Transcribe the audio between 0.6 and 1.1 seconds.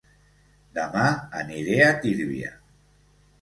Dema